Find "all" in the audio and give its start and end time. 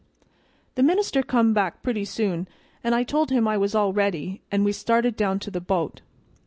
3.75-3.93